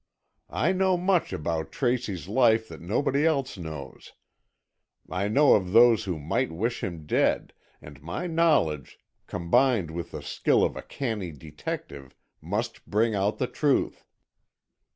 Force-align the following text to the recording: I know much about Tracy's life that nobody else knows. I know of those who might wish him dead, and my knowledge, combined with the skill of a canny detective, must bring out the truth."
I 0.55 0.71
know 0.71 0.97
much 0.97 1.31
about 1.31 1.71
Tracy's 1.71 2.27
life 2.27 2.67
that 2.69 2.81
nobody 2.81 3.23
else 3.23 3.55
knows. 3.55 4.13
I 5.07 5.27
know 5.27 5.53
of 5.53 5.73
those 5.73 6.05
who 6.05 6.17
might 6.17 6.51
wish 6.51 6.83
him 6.83 7.05
dead, 7.05 7.53
and 7.83 8.01
my 8.01 8.25
knowledge, 8.25 8.97
combined 9.27 9.91
with 9.91 10.09
the 10.09 10.23
skill 10.23 10.63
of 10.63 10.75
a 10.75 10.81
canny 10.81 11.31
detective, 11.31 12.15
must 12.41 12.83
bring 12.89 13.13
out 13.13 13.37
the 13.37 13.45
truth." 13.45 14.03